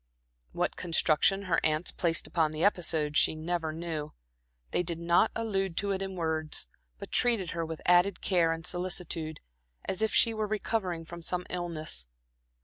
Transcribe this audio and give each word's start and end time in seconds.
What 0.51 0.75
construction 0.75 1.43
her 1.43 1.59
aunts 1.63 1.91
placed 1.91 2.25
upon 2.25 2.51
the 2.53 2.63
episode 2.63 3.15
she 3.15 3.35
never 3.35 3.71
knew. 3.71 4.13
They 4.71 4.81
did 4.81 4.97
not 4.97 5.29
allude 5.35 5.77
to 5.77 5.91
it 5.91 6.01
in 6.01 6.15
words, 6.15 6.65
but 6.97 7.11
treated 7.11 7.51
her 7.51 7.63
with 7.63 7.83
added 7.85 8.19
care 8.19 8.51
and 8.51 8.65
solicitude, 8.65 9.41
as 9.85 10.01
if 10.01 10.11
she 10.11 10.33
were 10.33 10.47
recovering 10.47 11.05
from 11.05 11.21
some 11.21 11.45
illness. 11.51 12.07